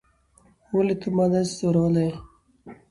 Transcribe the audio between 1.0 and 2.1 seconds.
ته ما داسې روزلى